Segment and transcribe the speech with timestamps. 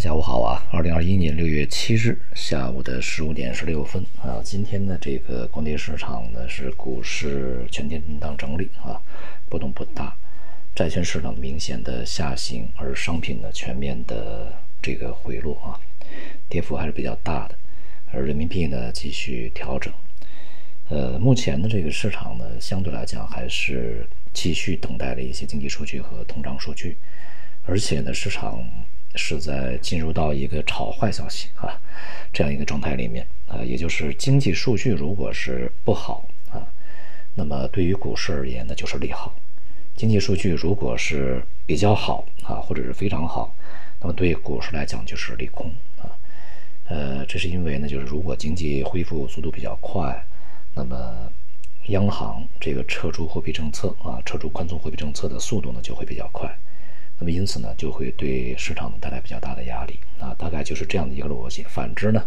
[0.00, 8.98] 下午好啊，二零二一年六月七日下午的十五点十六分啊，今天的这个国内市场呢是股市全天震荡整理啊，
[9.50, 10.16] 波动不大，
[10.74, 14.50] 债券市场明显的下行，而商品呢全面的
[14.80, 15.76] 这个回落啊，
[16.48, 17.54] 跌幅还是比较大的，
[18.10, 19.92] 而人民币呢继续调整，
[20.88, 26.96] 呃，目前的这个市场呢相对来讲还是继续等待了一些经济数据和通胀数据，
[27.66, 28.66] 而且呢市场。
[29.14, 31.80] 是在进入到一个炒坏消息啊
[32.32, 36.66] 这样一个状态里面啊，也就是经济数据如果是不好啊，
[37.34, 39.34] 那么对于股市而言呢就是利好；
[39.96, 43.54] 经济数据如果是比较好啊，或者是非常好，
[44.00, 46.06] 那么对股市来讲就是利空啊。
[46.84, 50.24] 呃，这是因为呢，就是如果经济恢复速度比较快，
[50.74, 51.30] 那么
[51.86, 56.48] 央行这个撤出货币政策啊，撤出宽松货币政策的速度呢就会比较快。
[57.22, 61.62] 那么因此呢，就会对市场带来比较大的压力啊，大概就是这样的一个逻辑。
[61.64, 62.24] 反之呢，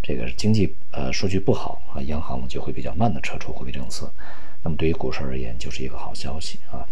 [0.00, 4.08] 这个经济呃数据不好啊，央行呢就会比较慢的撤出货币政策。
[4.62, 6.86] 那么对于股市而言，就是一个好消息啊。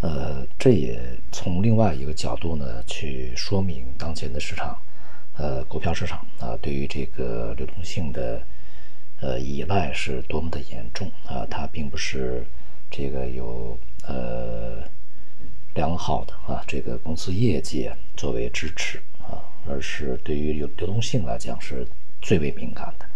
[0.00, 4.76] 呃，这也从另外一个角度呢去说明当前的市场，
[5.36, 8.42] 呃，股票市场啊，对于这个流动性的
[9.20, 12.44] 呃依赖是多么的严重啊，它并不是
[12.90, 14.82] 这个有呃。
[15.78, 21.86] 良好的啊，这个公司业绩作为支持啊，而是对于流流动性来讲是
[22.20, 23.06] 最为敏感的。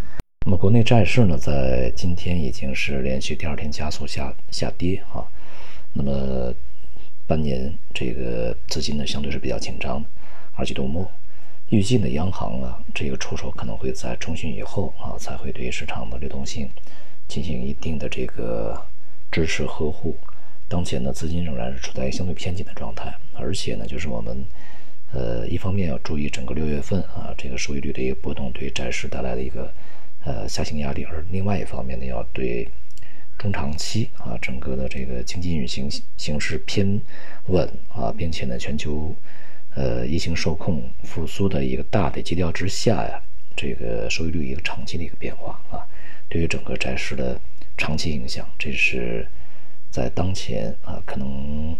[0.47, 5.27] 那么国内债市呢，在今天已经是连续第二天加速下下跌啊。
[5.93, 6.55] 那么
[7.27, 10.09] 半年这个资金呢，相对是比较紧张的。
[10.55, 11.11] 二季度末，
[11.71, 16.71] 预计呢，央行啊这个出手可能会在中旬以后啊，才会对市场的流动性
[17.27, 18.81] 进行一定的这个
[19.33, 20.17] 支持呵护。
[20.73, 24.43] 当前呢，资金仍然是处在相对偏紧的状态，而且呢，就是我们，
[25.13, 29.71] 呃，一方面要注意整个六月份啊，这个收益率的一个波动对债市带来的一个
[30.25, 32.67] 呃下行压力，而另外一方面呢，要对
[33.39, 36.99] 中长期啊整个的这个经济运行形势偏
[37.49, 39.15] 稳啊，并且呢，全球
[39.75, 43.23] 呃疫情受控复苏的一个大的基调之下呀，
[43.55, 45.85] 这个收益率一个长期的一个变化啊，
[46.31, 47.39] 对于整个债市的
[47.77, 49.29] 长期影响，这是。
[49.93, 51.77] 在当前啊，可能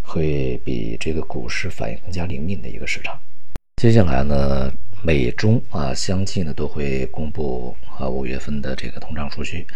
[0.00, 3.20] 会比这个股市反应更加灵敏的一个市场。
[3.76, 9.66] 接下来呢，美中啊相继呢都会公布啊五月份的这个通胀数据，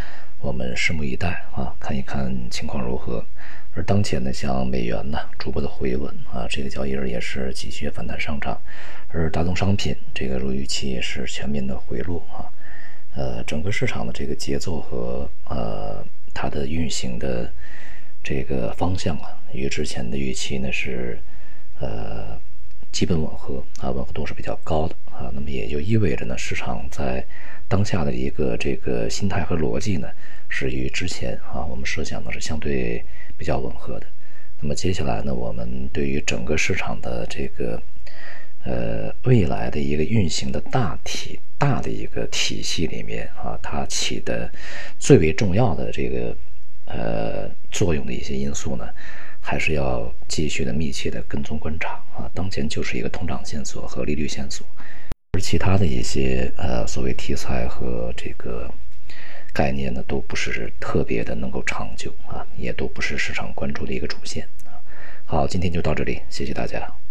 [0.41, 3.25] 我们拭目以待啊，看一看情况如何。
[3.75, 8.59] 而当前呢，像美元呢逐步的回稳啊，这个交易日也是继续反弹上涨，
[9.09, 12.49] 而大宗商品这个如预期也是全面的回落啊。
[13.15, 16.05] 呃，整个市场的这个节奏和呃
[16.37, 17.51] 它的运行的。
[18.29, 21.17] 这个方向啊，与之前的预期呢是，
[21.79, 22.37] 呃，
[22.91, 25.31] 基本吻合啊，吻合度是比较高的啊。
[25.33, 27.25] 那么也就意味着呢，市场在
[27.69, 30.09] 当下的一个这个心态和逻辑呢，
[30.49, 33.01] 是与之前啊我们设想的是相对
[33.39, 34.07] 比较吻合的。
[34.61, 37.81] 那么接下来呢，我们对于整个市场的这个
[38.67, 44.51] 呃未来的一个运行的大体大的一个体系里面啊，它起的
[44.99, 46.37] 最为重要的这个。
[46.89, 48.89] 呃，作用的一些因素呢，
[49.41, 52.31] 还是要继续的密切的跟踪观察啊。
[52.33, 54.65] 当前就是一个通胀线索和利率线索，
[55.33, 58.73] 而其他的一些呃所谓题材和这个
[59.53, 64.79] 概念呢，都不是特别的能够长久啊，也都不是市场关注的一个主线啊。
[65.25, 67.06] 好，今天就到这里，谢谢大家。